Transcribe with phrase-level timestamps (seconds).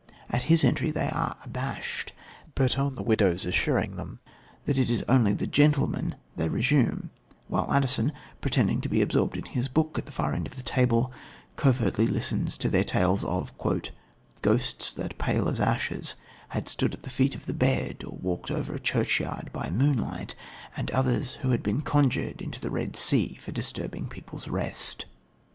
[0.31, 2.11] At his entry they are abashed,
[2.55, 4.19] but, on the widow's assuring them
[4.65, 7.11] that it is only the "gentleman," they resume,
[7.47, 8.11] while Addison,
[8.41, 11.11] pretending to be absorbed in his book at the far end of the table,
[11.55, 13.53] covertly listens to their tales of
[14.41, 16.15] "ghosts that, pale as ashes,
[16.49, 20.33] had stood at the feet of the bed or walked over a churchyard by moonlight;
[20.75, 25.05] and others, who had been conjured into the Red Sea for disturbing people's rest."